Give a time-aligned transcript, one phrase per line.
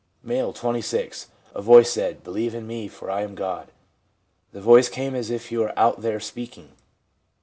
[0.27, 3.71] M., 26.' A voice said," Believe in Me, for I am God."
[4.51, 6.69] The voice came as if you were out there speak ing.'